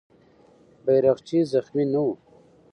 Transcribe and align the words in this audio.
بیرغچی 0.85 1.39
زخمي 1.51 1.85
نه 1.93 1.99
و. 2.05 2.09